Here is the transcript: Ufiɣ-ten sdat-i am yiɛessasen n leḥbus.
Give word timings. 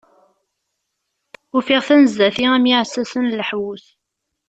Ufiɣ-ten 1.57 2.01
sdat-i 2.11 2.45
am 2.55 2.65
yiɛessasen 2.69 3.23
n 3.27 3.33
leḥbus. 3.39 3.85